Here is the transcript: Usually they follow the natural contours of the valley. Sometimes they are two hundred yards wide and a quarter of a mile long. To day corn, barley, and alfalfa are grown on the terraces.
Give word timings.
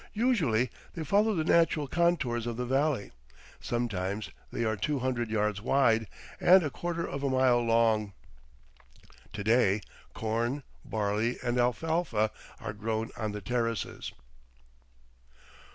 Usually 0.15 0.71
they 0.95 1.03
follow 1.03 1.35
the 1.35 1.43
natural 1.43 1.87
contours 1.87 2.47
of 2.47 2.57
the 2.57 2.65
valley. 2.65 3.11
Sometimes 3.59 4.31
they 4.51 4.65
are 4.65 4.75
two 4.75 4.97
hundred 4.97 5.29
yards 5.29 5.61
wide 5.61 6.07
and 6.39 6.63
a 6.63 6.71
quarter 6.71 7.07
of 7.07 7.21
a 7.21 7.29
mile 7.29 7.61
long. 7.61 8.13
To 9.33 9.43
day 9.43 9.81
corn, 10.15 10.63
barley, 10.83 11.37
and 11.43 11.59
alfalfa 11.59 12.31
are 12.59 12.73
grown 12.73 13.11
on 13.15 13.31
the 13.31 13.41
terraces. 13.41 14.11